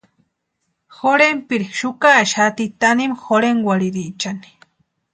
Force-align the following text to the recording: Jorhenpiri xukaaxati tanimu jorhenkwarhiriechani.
Jorhenpiri 1.01 1.69
xukaaxati 1.81 2.69
tanimu 2.87 3.23
jorhenkwarhiriechani. 3.29 4.57